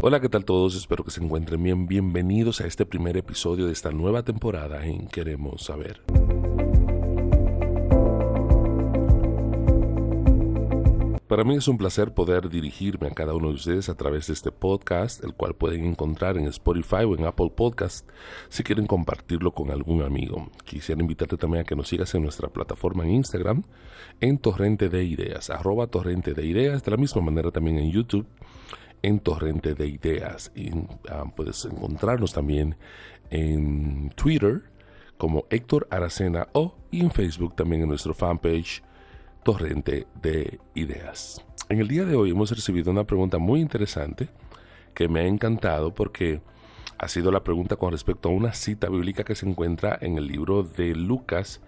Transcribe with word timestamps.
Hola, 0.00 0.20
¿qué 0.20 0.28
tal 0.28 0.44
todos? 0.44 0.76
Espero 0.76 1.02
que 1.02 1.10
se 1.10 1.20
encuentren 1.20 1.60
bien. 1.60 1.88
Bienvenidos 1.88 2.60
a 2.60 2.68
este 2.68 2.86
primer 2.86 3.16
episodio 3.16 3.66
de 3.66 3.72
esta 3.72 3.90
nueva 3.90 4.22
temporada 4.22 4.86
en 4.86 5.08
Queremos 5.08 5.62
Saber. 5.62 6.02
Para 11.26 11.42
mí 11.42 11.56
es 11.56 11.66
un 11.66 11.78
placer 11.78 12.14
poder 12.14 12.48
dirigirme 12.48 13.08
a 13.08 13.10
cada 13.10 13.34
uno 13.34 13.48
de 13.48 13.54
ustedes 13.54 13.88
a 13.88 13.96
través 13.96 14.28
de 14.28 14.34
este 14.34 14.52
podcast, 14.52 15.24
el 15.24 15.34
cual 15.34 15.56
pueden 15.56 15.84
encontrar 15.84 16.38
en 16.38 16.46
Spotify 16.46 17.02
o 17.04 17.16
en 17.16 17.24
Apple 17.26 17.50
Podcast 17.54 18.08
si 18.50 18.62
quieren 18.62 18.86
compartirlo 18.86 19.52
con 19.52 19.72
algún 19.72 20.02
amigo. 20.02 20.48
Quisiera 20.64 21.00
invitarte 21.00 21.36
también 21.36 21.62
a 21.62 21.66
que 21.66 21.74
nos 21.74 21.88
sigas 21.88 22.14
en 22.14 22.22
nuestra 22.22 22.48
plataforma 22.48 23.02
en 23.02 23.10
Instagram, 23.10 23.64
en 24.20 24.38
Torrente 24.38 24.88
de 24.90 25.02
Ideas, 25.02 25.50
arroba 25.50 25.88
Torrente 25.88 26.34
de 26.34 26.46
Ideas, 26.46 26.84
de 26.84 26.90
la 26.92 26.96
misma 26.96 27.20
manera 27.20 27.50
también 27.50 27.78
en 27.78 27.90
YouTube, 27.90 28.26
en 29.02 29.20
Torrente 29.20 29.74
de 29.74 29.88
Ideas. 29.88 30.52
Y 30.54 30.70
ah, 31.10 31.24
puedes 31.34 31.64
encontrarnos 31.64 32.32
también 32.32 32.76
en 33.30 34.10
Twitter 34.14 34.62
como 35.16 35.46
Héctor 35.50 35.88
Aracena 35.90 36.48
o 36.52 36.76
en 36.92 37.10
Facebook 37.10 37.54
también 37.56 37.82
en 37.82 37.88
nuestro 37.88 38.14
fanpage 38.14 38.82
torrente 39.42 40.06
de 40.22 40.58
ideas. 40.74 41.44
En 41.68 41.80
el 41.80 41.88
día 41.88 42.04
de 42.04 42.14
hoy 42.16 42.30
hemos 42.30 42.50
recibido 42.50 42.90
una 42.90 43.04
pregunta 43.04 43.38
muy 43.38 43.60
interesante 43.60 44.28
que 44.94 45.08
me 45.08 45.20
ha 45.20 45.26
encantado 45.26 45.92
porque 45.94 46.40
ha 46.98 47.08
sido 47.08 47.30
la 47.30 47.44
pregunta 47.44 47.76
con 47.76 47.92
respecto 47.92 48.28
a 48.28 48.32
una 48.32 48.52
cita 48.52 48.88
bíblica 48.88 49.24
que 49.24 49.34
se 49.34 49.48
encuentra 49.48 49.98
en 50.00 50.18
el 50.18 50.26
libro 50.26 50.62
de 50.62 50.94
Lucas 50.94 51.60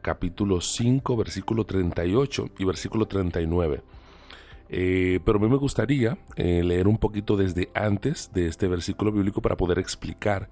capítulo 0.00 0.60
5 0.60 1.16
versículo 1.16 1.64
38 1.64 2.50
y 2.58 2.64
versículo 2.64 3.06
39. 3.06 3.82
Eh, 4.74 5.20
pero 5.26 5.38
a 5.38 5.42
mí 5.42 5.48
me 5.48 5.58
gustaría 5.58 6.16
eh, 6.34 6.62
leer 6.64 6.88
un 6.88 6.96
poquito 6.96 7.36
desde 7.36 7.68
antes 7.74 8.30
de 8.32 8.46
este 8.46 8.68
versículo 8.68 9.12
bíblico 9.12 9.42
para 9.42 9.54
poder 9.54 9.78
explicar 9.78 10.48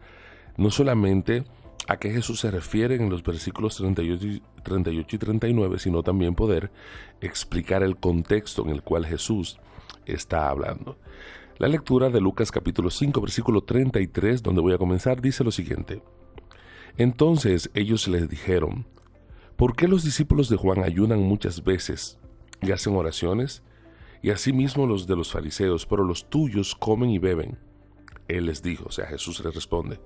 no 0.58 0.70
solamente 0.70 1.44
a 1.88 1.96
qué 1.96 2.10
Jesús 2.10 2.41
se 2.41 2.50
refiere 2.50 2.96
en 2.96 3.08
los 3.08 3.22
versículos 3.22 3.76
38 3.76 4.26
y, 4.26 4.42
38 4.62 5.16
y 5.16 5.18
39, 5.18 5.78
sino 5.78 6.02
también 6.02 6.34
poder 6.34 6.70
explicar 7.22 7.82
el 7.82 7.96
contexto 7.96 8.62
en 8.62 8.72
el 8.72 8.82
cual 8.82 9.06
Jesús 9.06 9.58
está 10.04 10.50
hablando. 10.50 10.98
La 11.56 11.68
lectura 11.68 12.10
de 12.10 12.20
Lucas 12.20 12.52
capítulo 12.52 12.91
5, 12.91 13.22
versículo 13.22 13.62
33, 13.62 14.42
donde 14.42 14.60
voy 14.60 14.74
a 14.74 14.78
comenzar, 14.78 15.22
dice 15.22 15.44
lo 15.44 15.50
siguiente. 15.50 16.02
Entonces 16.98 17.70
ellos 17.72 18.06
les 18.06 18.28
dijeron, 18.28 18.84
¿por 19.56 19.74
qué 19.74 19.88
los 19.88 20.04
discípulos 20.04 20.50
de 20.50 20.56
Juan 20.56 20.84
ayunan 20.84 21.20
muchas 21.20 21.64
veces 21.64 22.18
y 22.60 22.72
hacen 22.72 22.94
oraciones? 22.96 23.62
Y 24.22 24.30
asimismo 24.30 24.86
los 24.86 25.06
de 25.06 25.16
los 25.16 25.32
fariseos, 25.32 25.86
pero 25.86 26.04
los 26.04 26.28
tuyos 26.28 26.74
comen 26.74 27.10
y 27.10 27.18
beben. 27.18 27.58
Él 28.28 28.46
les 28.46 28.62
dijo, 28.62 28.84
o 28.86 28.92
sea, 28.92 29.06
Jesús 29.06 29.42
les 29.44 29.54
responde, 29.54 29.98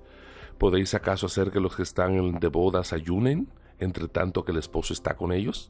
¿Podéis 0.57 0.93
acaso 0.93 1.25
hacer 1.25 1.51
que 1.51 1.59
los 1.59 1.75
que 1.75 1.83
están 1.83 2.39
de 2.39 2.47
bodas 2.47 2.93
ayunen, 2.93 3.49
entre 3.79 4.07
tanto 4.07 4.45
que 4.45 4.53
el 4.53 4.57
esposo 4.57 4.93
está 4.93 5.15
con 5.15 5.33
ellos? 5.33 5.69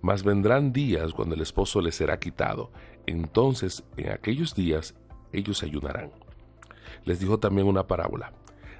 Mas 0.00 0.22
vendrán 0.22 0.72
días 0.72 1.12
cuando 1.12 1.34
el 1.34 1.40
esposo 1.40 1.80
les 1.80 1.96
será 1.96 2.20
quitado. 2.20 2.70
Entonces, 3.06 3.82
en 3.96 4.10
aquellos 4.10 4.54
días, 4.54 4.94
ellos 5.32 5.62
ayunarán. 5.64 6.12
Les 7.04 7.18
dijo 7.18 7.38
también 7.38 7.66
una 7.66 7.88
parábola. 7.88 8.32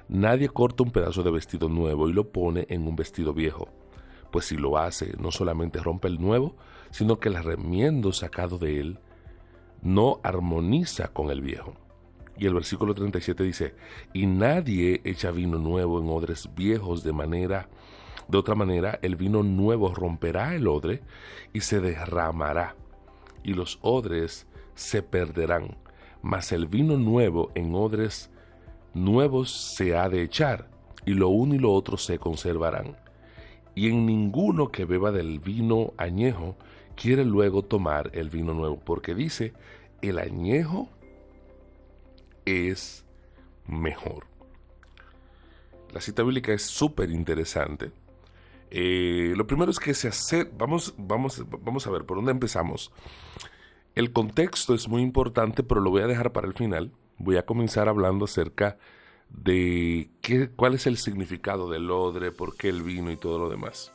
Nadie 0.07 0.47
corta 0.47 0.83
un 0.83 0.91
pedazo 0.91 1.23
de 1.23 1.31
vestido 1.31 1.67
nuevo 1.67 2.07
y 2.07 2.13
lo 2.13 2.31
pone 2.31 2.65
en 2.69 2.87
un 2.87 2.95
vestido 2.95 3.33
viejo, 3.33 3.67
pues 4.31 4.45
si 4.45 4.57
lo 4.57 4.77
hace, 4.77 5.15
no 5.17 5.31
solamente 5.31 5.79
rompe 5.79 6.07
el 6.07 6.19
nuevo, 6.19 6.55
sino 6.91 7.19
que 7.19 7.29
el 7.29 7.43
remiendo 7.43 8.11
sacado 8.11 8.57
de 8.57 8.79
él 8.79 8.99
no 9.81 10.19
armoniza 10.23 11.09
con 11.09 11.29
el 11.29 11.41
viejo 11.41 11.75
y 12.39 12.45
el 12.45 12.53
versículo 12.53 12.93
37 12.93 13.43
dice, 13.43 13.75
y 14.13 14.25
nadie 14.25 15.01
echa 15.03 15.31
vino 15.31 15.57
nuevo 15.57 15.99
en 15.99 16.09
odres 16.09 16.49
viejos 16.55 17.03
de 17.03 17.13
manera, 17.13 17.69
de 18.27 18.37
otra 18.37 18.55
manera, 18.55 18.99
el 19.01 19.15
vino 19.15 19.41
nuevo 19.43 19.93
romperá 19.93 20.53
el 20.53 20.67
odre 20.67 21.01
y 21.53 21.61
se 21.61 21.79
derramará, 21.79 22.75
y 23.43 23.53
los 23.53 23.79
odres 23.81 24.47
se 24.75 25.01
perderán, 25.01 25.77
mas 26.21 26.51
el 26.51 26.67
vino 26.67 26.97
nuevo 26.97 27.51
en 27.55 27.73
odres 27.73 28.29
nuevos 28.93 29.51
se 29.51 29.95
ha 29.95 30.07
de 30.09 30.21
echar, 30.21 30.69
y 31.05 31.13
lo 31.13 31.29
uno 31.29 31.55
y 31.55 31.59
lo 31.59 31.71
otro 31.71 31.97
se 31.97 32.19
conservarán. 32.19 32.97
Y 33.77 33.89
en 33.89 34.07
ninguno 34.07 34.71
que 34.71 34.85
beba 34.85 35.11
del 35.11 35.39
vino 35.39 35.93
añejo 35.97 36.57
quiere 36.95 37.23
luego 37.23 37.61
tomar 37.61 38.09
el 38.13 38.31
vino 38.31 38.55
nuevo, 38.55 38.79
porque 38.83 39.13
dice, 39.13 39.53
el 40.01 40.17
añejo 40.17 40.89
es 42.45 43.05
mejor. 43.67 44.25
La 45.93 46.01
cita 46.01 46.23
bíblica 46.23 46.53
es 46.53 46.63
súper 46.63 47.11
interesante. 47.11 47.91
Eh, 48.71 49.35
lo 49.37 49.45
primero 49.45 49.69
es 49.69 49.77
que 49.77 49.93
se 49.93 50.07
hace, 50.07 50.45
vamos, 50.57 50.95
vamos, 50.97 51.45
vamos 51.47 51.85
a 51.85 51.91
ver 51.91 52.03
por 52.03 52.17
dónde 52.17 52.31
empezamos. 52.31 52.91
El 53.93 54.11
contexto 54.11 54.73
es 54.73 54.87
muy 54.87 55.03
importante, 55.03 55.61
pero 55.61 55.81
lo 55.81 55.91
voy 55.91 56.01
a 56.01 56.07
dejar 56.07 56.31
para 56.31 56.47
el 56.47 56.55
final. 56.55 56.93
Voy 57.19 57.37
a 57.37 57.45
comenzar 57.45 57.89
hablando 57.89 58.25
acerca 58.25 58.71
de 58.71 58.77
qué, 59.43 60.49
cuál 60.55 60.75
es 60.75 60.87
el 60.87 60.97
significado 60.97 61.69
del 61.69 61.89
odre, 61.89 62.31
por 62.31 62.55
qué 62.57 62.69
el 62.69 62.83
vino 62.83 63.11
y 63.11 63.17
todo 63.17 63.39
lo 63.39 63.49
demás. 63.49 63.91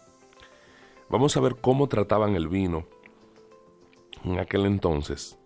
Vamos 1.09 1.37
a 1.37 1.41
ver 1.41 1.57
cómo 1.61 1.89
trataban 1.89 2.35
el 2.37 2.49
vino 2.49 2.87
en 4.25 4.39
aquel 4.39 4.67
entonces. 4.67 5.39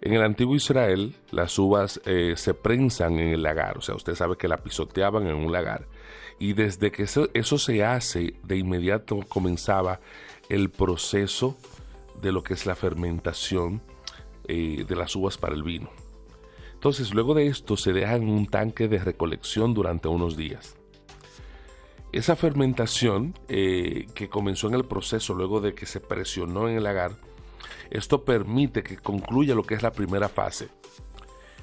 En 0.00 0.12
el 0.12 0.22
antiguo 0.22 0.54
Israel, 0.54 1.16
las 1.30 1.58
uvas 1.58 2.00
eh, 2.04 2.34
se 2.36 2.52
prensan 2.52 3.18
en 3.18 3.28
el 3.28 3.42
lagar, 3.42 3.78
o 3.78 3.80
sea, 3.80 3.94
usted 3.94 4.14
sabe 4.14 4.36
que 4.36 4.48
la 4.48 4.58
pisoteaban 4.58 5.26
en 5.26 5.34
un 5.34 5.50
lagar. 5.50 5.86
Y 6.38 6.52
desde 6.52 6.92
que 6.92 7.04
eso, 7.04 7.58
se 7.58 7.84
hace, 7.84 8.34
de 8.42 8.56
inmediato 8.58 9.20
comenzaba 9.28 10.00
el 10.50 10.68
proceso 10.68 11.56
de 12.20 12.32
lo 12.32 12.42
que 12.42 12.52
es 12.52 12.66
la 12.66 12.74
fermentación 12.74 13.80
eh, 14.46 14.84
de 14.86 14.96
las 14.96 15.16
uvas 15.16 15.38
para 15.38 15.54
el 15.54 15.62
vino. 15.62 15.88
Entonces, 16.84 17.14
luego 17.14 17.32
de 17.32 17.46
esto 17.46 17.78
se 17.78 17.94
deja 17.94 18.16
en 18.16 18.28
un 18.28 18.44
tanque 18.44 18.88
de 18.88 18.98
recolección 18.98 19.72
durante 19.72 20.06
unos 20.08 20.36
días. 20.36 20.76
Esa 22.12 22.36
fermentación 22.36 23.32
eh, 23.48 24.06
que 24.14 24.28
comenzó 24.28 24.68
en 24.68 24.74
el 24.74 24.84
proceso 24.84 25.32
luego 25.32 25.62
de 25.62 25.74
que 25.74 25.86
se 25.86 26.00
presionó 26.00 26.68
en 26.68 26.76
el 26.76 26.82
lagar, 26.82 27.12
esto 27.90 28.26
permite 28.26 28.82
que 28.82 28.98
concluya 28.98 29.54
lo 29.54 29.62
que 29.62 29.72
es 29.72 29.82
la 29.82 29.92
primera 29.92 30.28
fase, 30.28 30.68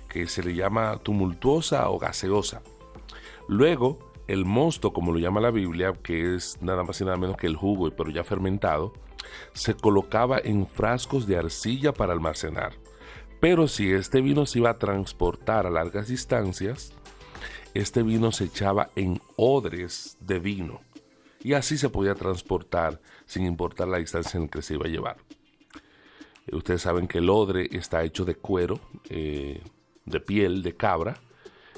que 0.09 0.25
se 0.25 0.41
le 0.41 0.55
llama 0.55 0.97
tumultuosa 1.03 1.87
o 1.91 1.99
gaseosa. 1.99 2.63
Luego, 3.47 3.99
el 4.27 4.43
mosto, 4.43 4.91
como 4.91 5.11
lo 5.11 5.19
llama 5.19 5.39
la 5.39 5.51
Biblia, 5.51 5.93
que 6.01 6.33
es 6.33 6.59
nada 6.63 6.83
más 6.83 6.99
y 6.99 7.05
nada 7.05 7.17
menos 7.17 7.37
que 7.37 7.45
el 7.45 7.57
jugo, 7.57 7.91
pero 7.91 8.09
ya 8.09 8.23
fermentado, 8.23 8.91
se 9.53 9.75
colocaba 9.75 10.39
en 10.43 10.65
frascos 10.65 11.27
de 11.27 11.37
arcilla 11.37 11.93
para 11.93 12.11
almacenar. 12.11 12.80
Pero 13.41 13.67
si 13.67 13.91
este 13.91 14.21
vino 14.21 14.45
se 14.45 14.59
iba 14.59 14.69
a 14.69 14.77
transportar 14.77 15.65
a 15.65 15.71
largas 15.71 16.07
distancias, 16.07 16.93
este 17.73 18.03
vino 18.03 18.31
se 18.31 18.45
echaba 18.45 18.91
en 18.95 19.19
odres 19.35 20.15
de 20.19 20.37
vino 20.37 20.81
y 21.43 21.53
así 21.53 21.79
se 21.79 21.89
podía 21.89 22.13
transportar 22.13 23.01
sin 23.25 23.47
importar 23.47 23.87
la 23.87 23.97
distancia 23.97 24.39
en 24.39 24.47
que 24.47 24.61
se 24.61 24.75
iba 24.75 24.85
a 24.85 24.89
llevar. 24.89 25.17
Ustedes 26.51 26.83
saben 26.83 27.07
que 27.07 27.17
el 27.17 27.31
odre 27.31 27.67
está 27.71 28.03
hecho 28.03 28.25
de 28.25 28.35
cuero, 28.35 28.79
eh, 29.09 29.63
de 30.05 30.19
piel 30.19 30.61
de 30.61 30.75
cabra. 30.75 31.17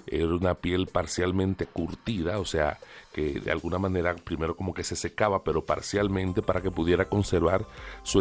Era 0.05 0.35
una 0.35 0.55
piel 0.55 0.87
parcialmente 0.87 1.65
curtida, 1.65 2.39
o 2.39 2.45
sea, 2.45 2.77
que 3.13 3.39
de 3.39 3.51
alguna 3.51 3.77
manera 3.77 4.15
primero 4.15 4.57
como 4.57 4.73
que 4.73 4.83
se 4.83 4.97
secaba, 4.97 5.45
pero 5.45 5.65
parcialmente 5.65 6.41
para 6.41 6.61
que 6.61 6.71
pudiera 6.71 7.07
conservar 7.07 7.65
su 8.03 8.19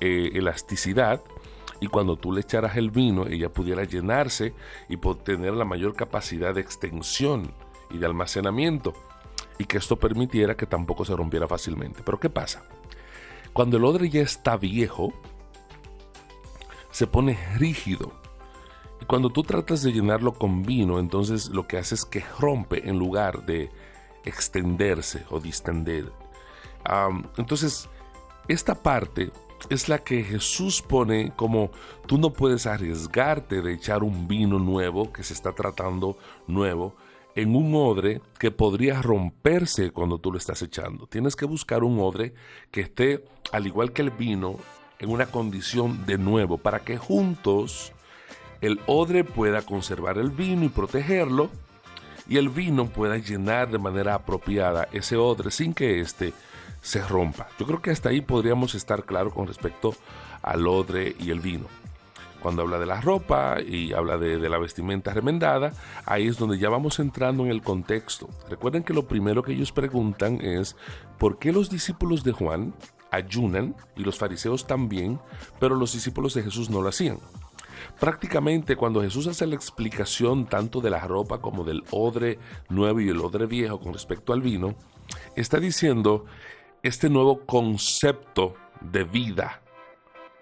eh, 0.00 0.30
elasticidad. 0.34 1.22
Y 1.80 1.86
cuando 1.86 2.16
tú 2.16 2.32
le 2.32 2.42
echaras 2.42 2.76
el 2.76 2.90
vino, 2.90 3.26
ella 3.26 3.48
pudiera 3.48 3.84
llenarse 3.84 4.54
y 4.88 4.96
tener 4.96 5.54
la 5.54 5.64
mayor 5.64 5.94
capacidad 5.94 6.54
de 6.54 6.60
extensión 6.60 7.52
y 7.90 7.98
de 7.98 8.06
almacenamiento. 8.06 8.92
Y 9.58 9.64
que 9.64 9.78
esto 9.78 9.98
permitiera 9.98 10.56
que 10.56 10.66
tampoco 10.66 11.04
se 11.04 11.16
rompiera 11.16 11.48
fácilmente. 11.48 12.02
Pero 12.04 12.20
¿qué 12.20 12.28
pasa? 12.28 12.62
Cuando 13.52 13.78
el 13.78 13.84
odre 13.84 14.10
ya 14.10 14.20
está 14.20 14.56
viejo, 14.56 15.12
se 16.90 17.06
pone 17.06 17.38
rígido. 17.56 18.12
Y 19.00 19.06
cuando 19.06 19.30
tú 19.30 19.42
tratas 19.42 19.82
de 19.82 19.92
llenarlo 19.92 20.34
con 20.34 20.62
vino, 20.62 20.98
entonces 20.98 21.48
lo 21.48 21.66
que 21.66 21.78
hace 21.78 21.94
es 21.94 22.04
que 22.04 22.22
rompe 22.38 22.88
en 22.88 22.98
lugar 22.98 23.44
de 23.46 23.70
extenderse 24.24 25.24
o 25.30 25.40
distender. 25.40 26.12
entonces, 27.36 27.88
esta 28.48 28.74
parte 28.74 29.30
es 29.68 29.88
la 29.88 29.98
que 29.98 30.24
Jesús 30.24 30.82
pone 30.82 31.32
como 31.36 31.70
tú 32.06 32.18
no 32.18 32.32
puedes 32.32 32.66
arriesgarte 32.66 33.62
de 33.62 33.74
echar 33.74 34.02
un 34.02 34.26
vino 34.26 34.58
nuevo 34.58 35.12
que 35.12 35.22
se 35.22 35.34
está 35.34 35.52
tratando 35.52 36.16
nuevo 36.46 36.96
en 37.34 37.54
un 37.54 37.74
odre 37.74 38.20
que 38.38 38.50
podría 38.50 39.02
romperse 39.02 39.90
cuando 39.90 40.18
tú 40.18 40.32
lo 40.32 40.38
estás 40.38 40.62
echando. 40.62 41.06
Tienes 41.06 41.36
que 41.36 41.44
buscar 41.44 41.84
un 41.84 42.00
odre 42.00 42.34
que 42.70 42.80
esté, 42.80 43.24
al 43.52 43.66
igual 43.66 43.92
que 43.92 44.02
el 44.02 44.10
vino, 44.10 44.56
en 44.98 45.10
una 45.10 45.26
condición 45.26 46.04
de 46.06 46.18
nuevo, 46.18 46.58
para 46.58 46.80
que 46.80 46.98
juntos 46.98 47.92
el 48.60 48.80
odre 48.86 49.24
pueda 49.24 49.62
conservar 49.62 50.18
el 50.18 50.30
vino 50.30 50.64
y 50.64 50.68
protegerlo, 50.68 51.50
y 52.28 52.36
el 52.36 52.48
vino 52.48 52.86
pueda 52.86 53.16
llenar 53.16 53.70
de 53.70 53.78
manera 53.78 54.14
apropiada 54.14 54.88
ese 54.92 55.16
odre 55.16 55.50
sin 55.50 55.74
que 55.74 56.00
éste 56.00 56.32
se 56.80 57.02
rompa. 57.02 57.48
Yo 57.58 57.66
creo 57.66 57.82
que 57.82 57.90
hasta 57.90 58.08
ahí 58.08 58.20
podríamos 58.20 58.74
estar 58.74 59.04
claros 59.04 59.32
con 59.32 59.46
respecto 59.46 59.94
al 60.42 60.66
odre 60.66 61.14
y 61.18 61.30
el 61.30 61.40
vino. 61.40 61.66
Cuando 62.40 62.62
habla 62.62 62.78
de 62.78 62.86
la 62.86 63.02
ropa 63.02 63.58
y 63.60 63.92
habla 63.92 64.16
de, 64.16 64.38
de, 64.38 64.48
la 64.48 64.58
vestimenta 64.58 65.12
remendada, 65.12 65.72
ahí 66.06 66.26
es 66.26 66.38
donde 66.38 66.58
ya 66.58 66.70
vamos 66.70 66.98
entrando 66.98 67.44
en 67.44 67.50
el 67.50 67.60
contexto. 67.60 68.30
Recuerden 68.48 68.82
que 68.82 68.94
lo 68.94 69.06
primero 69.06 69.42
que 69.42 69.52
ellos 69.52 69.72
preguntan 69.72 70.40
es, 70.40 70.74
¿por 71.18 71.38
qué 71.38 71.52
los 71.52 71.68
discípulos 71.68 72.24
de 72.24 72.32
Juan 72.32 72.74
ayunan 73.10 73.76
y 73.94 74.04
los 74.04 74.16
fariseos 74.16 74.66
también, 74.66 75.20
pero 75.58 75.74
los 75.74 75.92
discípulos 75.92 76.32
de 76.32 76.42
Jesús 76.42 76.70
no 76.70 76.80
lo 76.80 76.88
hacían? 76.88 77.18
Prácticamente 77.98 78.76
cuando 78.76 79.02
Jesús 79.02 79.26
hace 79.26 79.46
la 79.46 79.54
explicación 79.54 80.46
tanto 80.46 80.80
de 80.80 80.90
la 80.90 81.00
ropa 81.00 81.42
como 81.42 81.64
del 81.64 81.84
odre 81.90 82.38
nuevo 82.70 83.00
y 83.00 83.10
el 83.10 83.20
odre 83.20 83.46
viejo 83.46 83.80
con 83.80 83.92
respecto 83.92 84.32
al 84.32 84.40
vino, 84.40 84.74
está 85.36 85.58
diciendo 85.58 86.24
este 86.82 87.10
nuevo 87.10 87.44
concepto 87.46 88.54
de 88.80 89.04
vida 89.04 89.60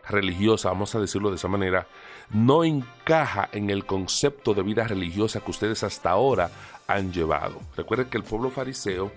religiosa, 0.08 0.70
vamos 0.70 0.94
a 0.94 1.00
decirlo 1.00 1.30
de 1.30 1.36
esa 1.36 1.48
manera, 1.48 1.86
no 2.30 2.64
encaja 2.64 3.48
en 3.52 3.70
el 3.70 3.84
concepto 3.84 4.54
de 4.54 4.62
vida 4.62 4.84
religiosa 4.84 5.40
que 5.40 5.50
ustedes 5.50 5.82
hasta 5.82 6.10
ahora 6.10 6.50
han 6.86 7.12
llevado. 7.12 7.60
Recuerden 7.76 8.08
que 8.08 8.16
el 8.16 8.24
pueblo 8.24 8.50
fariseo 8.50 9.12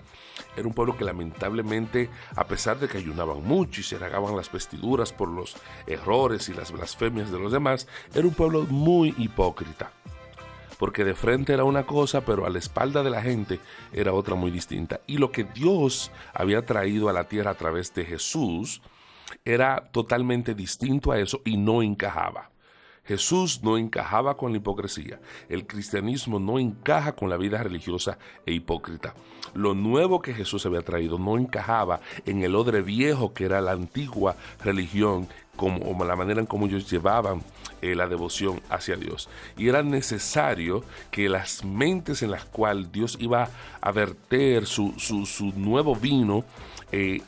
era 0.56 0.66
un 0.66 0.74
pueblo 0.74 0.96
que 0.96 1.04
lamentablemente, 1.04 2.10
a 2.36 2.46
pesar 2.46 2.78
de 2.78 2.88
que 2.88 2.98
ayunaban 2.98 3.42
mucho 3.42 3.80
y 3.80 3.84
se 3.84 3.98
ragaban 3.98 4.36
las 4.36 4.50
vestiduras 4.50 5.12
por 5.12 5.28
los 5.28 5.56
errores 5.86 6.48
y 6.48 6.54
las 6.54 6.72
blasfemias 6.72 7.30
de 7.30 7.38
los 7.38 7.52
demás, 7.52 7.86
era 8.14 8.26
un 8.26 8.34
pueblo 8.34 8.64
muy 8.64 9.14
hipócrita. 9.16 9.92
Porque 10.82 11.04
de 11.04 11.14
frente 11.14 11.52
era 11.52 11.62
una 11.62 11.86
cosa, 11.86 12.22
pero 12.22 12.44
a 12.44 12.50
la 12.50 12.58
espalda 12.58 13.04
de 13.04 13.10
la 13.10 13.22
gente 13.22 13.60
era 13.92 14.12
otra 14.12 14.34
muy 14.34 14.50
distinta. 14.50 15.00
Y 15.06 15.18
lo 15.18 15.30
que 15.30 15.44
Dios 15.44 16.10
había 16.34 16.66
traído 16.66 17.08
a 17.08 17.12
la 17.12 17.28
tierra 17.28 17.52
a 17.52 17.54
través 17.54 17.94
de 17.94 18.04
Jesús, 18.04 18.82
era 19.44 19.92
totalmente 19.92 20.56
distinto 20.56 21.12
a 21.12 21.20
eso 21.20 21.40
y 21.44 21.56
no 21.56 21.84
encajaba. 21.84 22.50
Jesús 23.04 23.62
no 23.62 23.78
encajaba 23.78 24.36
con 24.36 24.50
la 24.50 24.58
hipocresía. 24.58 25.20
El 25.48 25.68
cristianismo 25.68 26.40
no 26.40 26.58
encaja 26.58 27.12
con 27.12 27.30
la 27.30 27.36
vida 27.36 27.62
religiosa 27.62 28.18
e 28.44 28.52
hipócrita. 28.52 29.14
Lo 29.54 29.74
nuevo 29.74 30.20
que 30.20 30.34
Jesús 30.34 30.66
había 30.66 30.82
traído 30.82 31.16
no 31.16 31.38
encajaba 31.38 32.00
en 32.26 32.42
el 32.42 32.56
odre 32.56 32.82
viejo 32.82 33.34
que 33.34 33.44
era 33.44 33.60
la 33.60 33.70
antigua 33.70 34.34
religión, 34.64 35.28
como, 35.56 36.04
la 36.04 36.16
manera 36.16 36.40
en 36.40 36.46
cómo 36.46 36.66
ellos 36.66 36.90
llevaban 36.90 37.42
eh, 37.82 37.94
la 37.94 38.08
devoción 38.08 38.60
hacia 38.70 38.96
Dios. 38.96 39.28
Y 39.56 39.68
era 39.68 39.82
necesario 39.82 40.84
que 41.10 41.28
las 41.28 41.64
mentes 41.64 42.22
en 42.22 42.30
las 42.30 42.44
cuales 42.44 42.90
Dios 42.90 43.16
iba 43.20 43.48
a 43.80 43.92
verter 43.92 44.66
su, 44.66 44.94
su, 44.98 45.52
nuevo 45.56 45.94
vino, 45.94 46.44
eh, 46.90 47.20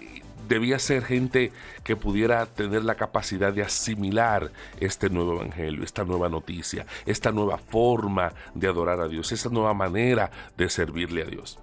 debía 0.49 0.79
ser 0.79 1.05
gente 1.05 1.53
que 1.85 1.97
pudiera 1.97 2.47
tener 2.47 2.85
la 2.85 2.95
capacidad 2.95 3.53
de 3.53 3.63
asimilar 3.63 4.51
este 4.79 5.11
nuevo 5.11 5.35
evangelio, 5.35 5.85
esta 5.85 6.05
nueva 6.05 6.29
noticia, 6.29 6.87
esta 7.07 7.33
nueva 7.33 7.59
forma 7.59 8.33
de 8.55 8.69
adorar 8.69 9.01
a 9.01 9.09
Dios, 9.09 9.33
esta 9.33 9.49
nueva 9.49 9.75
manera 9.75 10.31
de 10.57 10.69
servirle 10.69 11.23
a 11.23 11.27
Dios. 11.27 11.59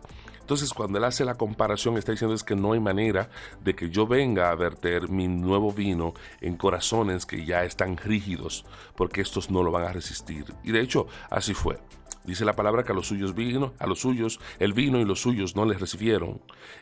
Entonces, 0.51 0.73
cuando 0.73 0.97
él 0.97 1.05
hace 1.05 1.23
la 1.23 1.35
comparación, 1.35 1.95
está 1.95 2.11
diciendo 2.11 2.35
es 2.35 2.43
que 2.43 2.57
no 2.57 2.73
hay 2.73 2.81
manera 2.81 3.29
de 3.63 3.73
que 3.73 3.89
yo 3.89 4.05
venga 4.05 4.51
a 4.51 4.55
verter 4.55 5.07
mi 5.07 5.29
nuevo 5.29 5.71
vino 5.71 6.13
en 6.41 6.57
corazones 6.57 7.25
que 7.25 7.45
ya 7.45 7.63
están 7.63 7.95
rígidos, 7.95 8.65
porque 8.97 9.21
estos 9.21 9.49
no 9.49 9.63
lo 9.63 9.71
van 9.71 9.85
a 9.85 9.93
resistir. 9.93 10.53
Y 10.61 10.73
de 10.73 10.81
hecho, 10.81 11.07
así 11.29 11.53
fue. 11.53 11.79
Dice 12.25 12.43
la 12.43 12.53
palabra 12.53 12.83
que 12.83 12.91
a 12.91 12.95
los 12.95 13.07
suyos 13.07 13.33
vino, 13.33 13.71
a 13.79 13.87
los 13.87 14.01
suyos 14.01 14.41
el 14.59 14.73
vino 14.73 14.99
y 14.99 15.05
los 15.05 15.21
suyos 15.21 15.55
no 15.55 15.63
les 15.63 15.79
recibieron. 15.79 16.41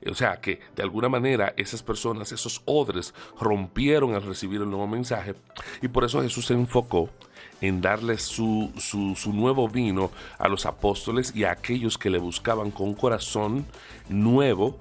O 0.10 0.16
sea 0.16 0.42
que 0.42 0.62
de 0.75 0.81
alguna 0.81 1.07
manera 1.07 1.54
esas 1.56 1.83
personas, 1.83 2.31
esos 2.31 2.63
odres, 2.66 3.13
rompieron 3.39 4.16
al 4.16 4.24
recibir 4.24 4.62
el 4.62 4.69
nuevo 4.71 4.88
mensaje 4.88 5.36
y 5.83 5.89
por 5.89 6.06
eso 6.06 6.24
Jesús 6.24 6.48
se 6.48 6.56
enfocó 6.56 7.12
en 7.61 7.81
darles 7.81 8.23
su, 8.23 8.71
su, 8.77 9.15
su, 9.15 9.33
nuevo 9.33 9.67
vino 9.67 10.11
a 10.38 10.47
los 10.47 10.65
apóstoles 10.65 11.35
y 11.35 11.44
a 11.44 11.51
aquellos 11.51 11.97
que 11.97 12.09
le 12.09 12.19
buscaban 12.19 12.71
con 12.71 12.94
corazón 12.94 13.65
nuevo 14.07 14.77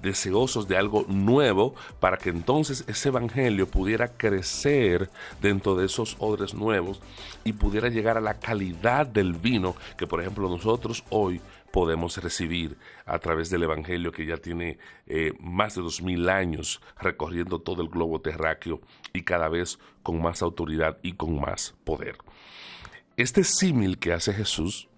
deseosos 0.00 0.68
de 0.68 0.76
algo 0.76 1.04
nuevo 1.08 1.74
para 2.00 2.16
que 2.16 2.30
entonces 2.30 2.84
ese 2.86 3.08
evangelio 3.08 3.66
pudiera 3.66 4.08
crecer 4.08 5.10
dentro 5.40 5.74
de 5.74 5.86
esos 5.86 6.16
odres 6.18 6.54
nuevos 6.54 7.00
y 7.44 7.52
pudiera 7.52 7.88
llegar 7.88 8.16
a 8.16 8.20
la 8.20 8.34
calidad 8.34 9.06
del 9.06 9.32
vino 9.32 9.74
que 9.96 10.06
por 10.06 10.20
ejemplo 10.20 10.48
nosotros 10.48 11.04
hoy 11.10 11.40
podemos 11.72 12.16
recibir 12.18 12.76
a 13.06 13.18
través 13.18 13.50
del 13.50 13.64
Evangelio 13.64 14.12
que 14.12 14.26
ya 14.26 14.36
tiene 14.36 14.78
eh, 15.06 15.32
más 15.40 15.74
de 15.74 15.82
dos 15.82 16.02
mil 16.02 16.28
años 16.28 16.80
recorriendo 17.00 17.60
todo 17.60 17.82
el 17.82 17.88
globo 17.88 18.20
terráqueo 18.20 18.80
y 19.12 19.22
cada 19.22 19.48
vez 19.48 19.78
con 20.02 20.22
más 20.22 20.42
autoridad 20.42 20.98
y 21.02 21.14
con 21.14 21.40
más 21.40 21.74
poder. 21.84 22.18
Este 23.16 23.42
símil 23.42 23.98
que 23.98 24.12
hace 24.12 24.32
Jesús 24.32 24.88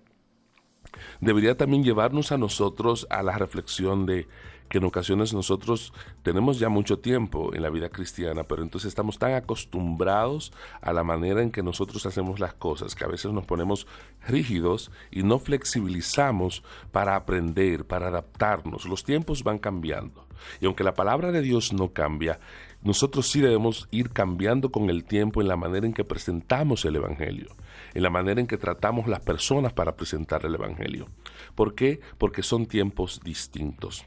debería 1.20 1.56
también 1.56 1.84
llevarnos 1.84 2.32
a 2.32 2.38
nosotros 2.38 3.06
a 3.10 3.22
la 3.22 3.38
reflexión 3.38 4.06
de 4.06 4.28
que 4.68 4.78
en 4.78 4.84
ocasiones 4.84 5.32
nosotros 5.32 5.92
tenemos 6.22 6.58
ya 6.58 6.68
mucho 6.68 6.98
tiempo 6.98 7.54
en 7.54 7.62
la 7.62 7.70
vida 7.70 7.90
cristiana, 7.90 8.44
pero 8.44 8.62
entonces 8.62 8.88
estamos 8.88 9.18
tan 9.18 9.34
acostumbrados 9.34 10.52
a 10.80 10.92
la 10.92 11.04
manera 11.04 11.42
en 11.42 11.50
que 11.50 11.62
nosotros 11.62 12.06
hacemos 12.06 12.40
las 12.40 12.54
cosas, 12.54 12.94
que 12.94 13.04
a 13.04 13.08
veces 13.08 13.32
nos 13.32 13.46
ponemos 13.46 13.86
rígidos 14.26 14.90
y 15.10 15.22
no 15.22 15.38
flexibilizamos 15.38 16.62
para 16.92 17.16
aprender, 17.16 17.86
para 17.86 18.08
adaptarnos. 18.08 18.86
Los 18.86 19.04
tiempos 19.04 19.44
van 19.44 19.58
cambiando. 19.58 20.26
Y 20.60 20.66
aunque 20.66 20.84
la 20.84 20.94
palabra 20.94 21.30
de 21.30 21.42
Dios 21.42 21.72
no 21.72 21.92
cambia, 21.92 22.40
nosotros 22.82 23.28
sí 23.28 23.40
debemos 23.40 23.88
ir 23.90 24.10
cambiando 24.10 24.70
con 24.70 24.90
el 24.90 25.04
tiempo 25.04 25.40
en 25.40 25.48
la 25.48 25.56
manera 25.56 25.86
en 25.86 25.94
que 25.94 26.04
presentamos 26.04 26.84
el 26.84 26.96
Evangelio, 26.96 27.56
en 27.94 28.02
la 28.02 28.10
manera 28.10 28.40
en 28.40 28.46
que 28.46 28.58
tratamos 28.58 29.08
las 29.08 29.20
personas 29.20 29.72
para 29.72 29.96
presentar 29.96 30.44
el 30.44 30.54
Evangelio. 30.54 31.08
¿Por 31.54 31.74
qué? 31.74 32.00
Porque 32.18 32.42
son 32.42 32.66
tiempos 32.66 33.20
distintos. 33.24 34.04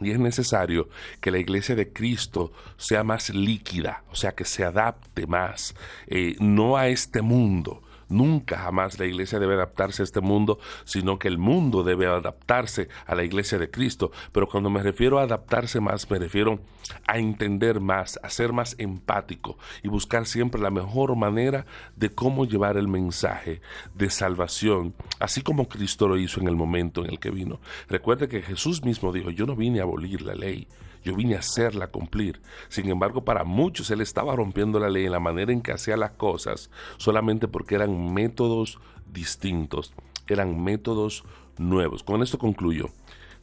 Y 0.00 0.10
es 0.10 0.18
necesario 0.18 0.88
que 1.20 1.30
la 1.30 1.38
iglesia 1.38 1.74
de 1.74 1.92
Cristo 1.92 2.52
sea 2.76 3.04
más 3.04 3.30
líquida, 3.30 4.04
o 4.10 4.14
sea, 4.14 4.32
que 4.32 4.44
se 4.44 4.64
adapte 4.64 5.26
más, 5.26 5.74
eh, 6.06 6.36
no 6.40 6.76
a 6.76 6.88
este 6.88 7.22
mundo, 7.22 7.82
Nunca 8.10 8.58
jamás 8.58 8.98
la 8.98 9.06
iglesia 9.06 9.38
debe 9.38 9.54
adaptarse 9.54 10.02
a 10.02 10.04
este 10.04 10.20
mundo, 10.20 10.58
sino 10.84 11.18
que 11.18 11.28
el 11.28 11.38
mundo 11.38 11.84
debe 11.84 12.06
adaptarse 12.06 12.88
a 13.06 13.14
la 13.14 13.24
iglesia 13.24 13.58
de 13.58 13.70
Cristo. 13.70 14.10
Pero 14.32 14.48
cuando 14.48 14.68
me 14.68 14.82
refiero 14.82 15.18
a 15.18 15.22
adaptarse 15.22 15.80
más, 15.80 16.10
me 16.10 16.18
refiero 16.18 16.60
a 17.06 17.18
entender 17.18 17.80
más, 17.80 18.18
a 18.22 18.30
ser 18.30 18.52
más 18.52 18.74
empático 18.78 19.58
y 19.82 19.88
buscar 19.88 20.26
siempre 20.26 20.60
la 20.60 20.70
mejor 20.70 21.14
manera 21.16 21.66
de 21.96 22.10
cómo 22.10 22.44
llevar 22.44 22.76
el 22.76 22.88
mensaje 22.88 23.60
de 23.94 24.10
salvación, 24.10 24.94
así 25.18 25.42
como 25.42 25.68
Cristo 25.68 26.08
lo 26.08 26.18
hizo 26.18 26.40
en 26.40 26.48
el 26.48 26.56
momento 26.56 27.04
en 27.04 27.10
el 27.10 27.20
que 27.20 27.30
vino. 27.30 27.60
Recuerde 27.88 28.28
que 28.28 28.42
Jesús 28.42 28.84
mismo 28.84 29.12
dijo, 29.12 29.30
yo 29.30 29.46
no 29.46 29.56
vine 29.56 29.80
a 29.80 29.84
abolir 29.84 30.22
la 30.22 30.34
ley, 30.34 30.66
yo 31.02 31.14
vine 31.16 31.36
a 31.36 31.40
hacerla 31.40 31.88
cumplir. 31.88 32.40
Sin 32.68 32.88
embargo, 32.88 33.24
para 33.24 33.44
muchos 33.44 33.90
él 33.90 34.00
estaba 34.00 34.36
rompiendo 34.36 34.78
la 34.78 34.90
ley 34.90 35.06
en 35.06 35.12
la 35.12 35.20
manera 35.20 35.52
en 35.52 35.62
que 35.62 35.72
hacía 35.72 35.96
las 35.96 36.12
cosas, 36.12 36.70
solamente 36.98 37.48
porque 37.48 37.74
eran 37.74 38.12
métodos 38.12 38.78
distintos, 39.12 39.92
eran 40.28 40.62
métodos 40.62 41.24
nuevos. 41.58 42.02
Con 42.02 42.22
esto 42.22 42.38
concluyo. 42.38 42.90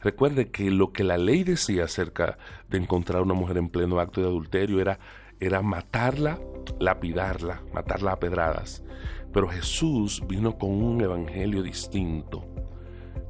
Recuerde 0.00 0.50
que 0.50 0.70
lo 0.70 0.92
que 0.92 1.02
la 1.02 1.18
ley 1.18 1.42
decía 1.42 1.84
acerca 1.84 2.38
de 2.68 2.78
encontrar 2.78 3.22
una 3.22 3.34
mujer 3.34 3.58
en 3.58 3.68
pleno 3.68 3.98
acto 3.98 4.20
de 4.20 4.28
adulterio 4.28 4.80
era, 4.80 5.00
era 5.40 5.60
matarla, 5.60 6.38
lapidarla, 6.78 7.62
matarla 7.72 8.12
a 8.12 8.20
pedradas. 8.20 8.84
Pero 9.32 9.48
Jesús 9.48 10.22
vino 10.28 10.56
con 10.56 10.70
un 10.70 11.00
evangelio 11.00 11.62
distinto, 11.62 12.44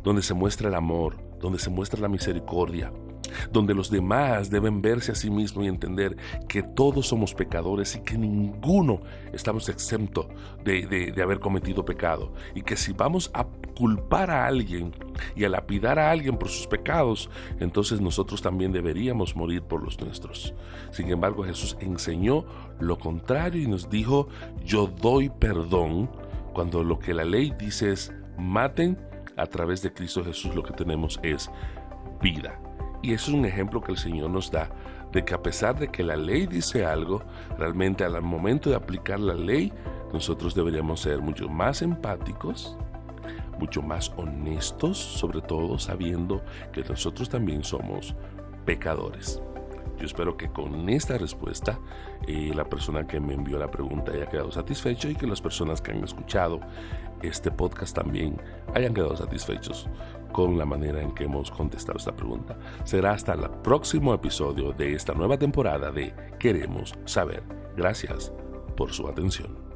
donde 0.03 0.21
se 0.21 0.35
muestra 0.35 0.69
el 0.69 0.75
amor, 0.75 1.17
donde 1.41 1.59
se 1.59 1.71
muestra 1.71 2.01
la 2.01 2.09
misericordia, 2.09 2.93
donde 3.53 3.75
los 3.75 3.91
demás 3.91 4.51
deben 4.51 4.83
verse 4.83 5.13
a 5.13 5.15
sí 5.15 5.31
mismos 5.31 5.65
y 5.65 5.69
entender 5.69 6.17
que 6.49 6.63
todos 6.63 7.09
somos 7.09 7.35
pecadores 7.35 7.97
y 7.97 8.01
que 8.01 8.19
ninguno 8.19 9.01
estamos 9.33 9.69
exento 9.69 10.29
de, 10.65 11.15
haber 11.23 11.41
cometido 11.41 11.85
pecado. 11.85 12.33
Y 12.55 12.63
que 12.63 12.77
si 12.77 12.93
vamos 12.93 13.31
a 13.35 13.47
culpar 13.77 14.31
a 14.31 14.47
alguien 14.47 14.93
y 15.37 15.45
a 15.45 15.49
lapidar 15.49 15.99
a 15.99 16.11
alguien 16.11 16.37
por 16.37 16.49
sus 16.49 16.67
pecados, 16.67 17.31
entonces 17.61 18.01
nosotros 18.01 18.43
también 18.43 18.73
deberíamos 18.73 19.37
morir 19.37 19.63
por 19.63 19.83
los 19.83 20.01
nuestros. 20.01 20.55
Sin 20.91 21.11
embargo, 21.11 21.45
Jesús 21.45 21.77
enseñó 21.81 22.45
lo 22.81 22.99
contrario 22.99 23.63
y 23.63 23.67
nos 23.67 23.89
dijo, 23.89 24.29
yo 24.65 24.87
doy 24.87 25.29
perdón, 25.31 26.11
cuando 26.53 26.83
lo 26.83 26.99
que 26.99 27.15
la 27.15 27.25
ley 27.25 27.55
dice 27.59 27.93
es, 27.93 28.13
maten, 28.37 28.99
a 29.37 29.47
través 29.47 29.83
de 29.83 29.93
Cristo 29.93 30.25
Jesús 30.25 30.55
lo 30.55 30.63
que 30.63 30.73
tenemos 30.73 31.19
es 31.23 31.51
vida. 32.21 32.61
Y 33.03 33.13
eso 33.13 33.31
es 33.31 33.37
un 33.37 33.45
ejemplo 33.45 33.81
que 33.81 33.93
el 33.93 33.99
Señor 33.99 34.31
nos 34.31 34.51
da 34.51 34.71
de 35.13 35.25
que 35.25 35.35
a 35.35 35.43
pesar 35.43 35.79
de 35.79 35.89
que 35.89 36.03
la 36.03 36.17
ley 36.17 36.47
dice 36.47 36.85
algo, 36.85 37.23
realmente 37.57 38.05
al 38.05 38.21
momento 38.23 38.71
de 38.71 38.77
aplicar 38.77 39.21
la 39.21 39.35
ley 39.35 39.73
nosotros 40.13 40.55
deberíamos 40.55 41.01
ser 41.01 41.21
mucho 41.21 41.49
más 41.49 41.83
empáticos, 41.83 42.77
mucho 43.59 43.83
más 43.83 44.13
honestos, 44.17 44.97
sobre 44.97 45.43
todo 45.43 45.79
sabiendo 45.79 46.43
que 46.73 46.83
nosotros 46.83 47.29
también 47.29 47.63
somos 47.63 48.15
pecadores. 48.65 49.43
Yo 49.99 50.07
espero 50.07 50.37
que 50.37 50.49
con 50.49 50.89
esta 50.89 51.19
respuesta 51.19 51.79
eh, 52.27 52.53
la 52.55 52.65
persona 52.65 53.07
que 53.07 53.19
me 53.19 53.35
envió 53.35 53.59
la 53.59 53.71
pregunta 53.71 54.13
haya 54.13 54.27
quedado 54.27 54.53
satisfecho 54.53 55.11
y 55.11 55.17
que 55.17 55.27
las 55.27 55.41
personas 55.41 55.83
que 55.83 55.91
han 55.91 56.05
escuchado 56.05 56.61
este 57.21 57.51
podcast 57.51 57.97
también 57.97 58.41
hayan 58.75 58.95
quedado 58.95 59.17
satisfechos 59.17 59.89
con 60.33 60.59
la 60.59 60.65
manera 60.65 61.01
en 61.03 61.15
que 61.15 61.25
hemos 61.25 61.51
contestado 61.51 61.99
esta 61.99 62.15
pregunta. 62.15 62.57
Será 62.85 63.13
hasta 63.13 63.35
el 63.35 63.49
próximo 63.63 64.15
episodio 64.15 64.73
de 64.73 64.95
esta 64.95 65.15
nueva 65.15 65.39
temporada 65.39 65.91
de 65.91 66.15
Queremos 66.39 66.95
Saber. 67.05 67.43
Gracias 67.77 68.33
por 68.77 68.93
su 68.93 69.09
atención. 69.09 69.68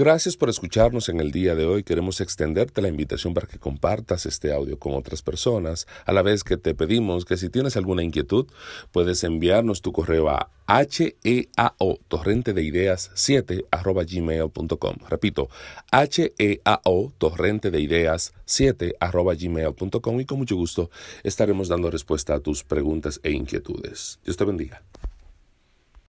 Gracias 0.00 0.36
por 0.36 0.48
escucharnos 0.48 1.08
en 1.08 1.18
el 1.18 1.32
día 1.32 1.56
de 1.56 1.66
hoy. 1.66 1.82
Queremos 1.82 2.20
extenderte 2.20 2.80
la 2.80 2.86
invitación 2.86 3.34
para 3.34 3.48
que 3.48 3.58
compartas 3.58 4.26
este 4.26 4.52
audio 4.52 4.78
con 4.78 4.94
otras 4.94 5.22
personas, 5.22 5.88
a 6.06 6.12
la 6.12 6.22
vez 6.22 6.44
que 6.44 6.56
te 6.56 6.72
pedimos 6.72 7.24
que 7.24 7.36
si 7.36 7.50
tienes 7.50 7.76
alguna 7.76 8.04
inquietud, 8.04 8.46
puedes 8.92 9.24
enviarnos 9.24 9.82
tu 9.82 9.90
correo 9.90 10.28
a 10.28 10.52
heao, 10.68 11.98
torrente 12.06 12.52
de 12.52 12.62
ideas 12.62 13.10
7 13.14 13.64
arroba 13.72 14.04
gmail.com. 14.04 14.94
Repito, 15.08 15.48
heao, 15.90 17.12
torrente 17.18 17.72
de 17.72 17.80
ideas 17.80 18.34
7 18.44 18.94
arroba 19.00 19.34
gmail.com 19.34 20.20
y 20.20 20.24
con 20.26 20.38
mucho 20.38 20.54
gusto 20.54 20.90
estaremos 21.24 21.66
dando 21.66 21.90
respuesta 21.90 22.36
a 22.36 22.38
tus 22.38 22.62
preguntas 22.62 23.18
e 23.24 23.32
inquietudes. 23.32 24.20
Dios 24.22 24.36
te 24.36 24.44
bendiga. 24.44 24.80